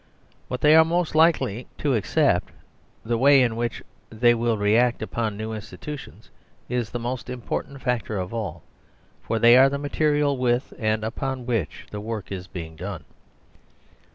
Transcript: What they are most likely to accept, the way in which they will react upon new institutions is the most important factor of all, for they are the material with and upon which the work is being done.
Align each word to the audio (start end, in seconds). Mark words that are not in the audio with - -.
What 0.47 0.61
they 0.61 0.73
are 0.75 0.83
most 0.83 1.13
likely 1.13 1.67
to 1.77 1.93
accept, 1.93 2.49
the 3.05 3.19
way 3.19 3.43
in 3.43 3.55
which 3.55 3.83
they 4.09 4.33
will 4.33 4.57
react 4.57 5.03
upon 5.03 5.37
new 5.37 5.53
institutions 5.53 6.31
is 6.67 6.89
the 6.89 6.97
most 6.97 7.29
important 7.29 7.81
factor 7.83 8.17
of 8.17 8.33
all, 8.33 8.63
for 9.21 9.37
they 9.37 9.55
are 9.57 9.69
the 9.69 9.77
material 9.77 10.39
with 10.39 10.73
and 10.79 11.03
upon 11.03 11.45
which 11.45 11.85
the 11.91 12.01
work 12.01 12.31
is 12.31 12.47
being 12.47 12.75
done. 12.75 13.03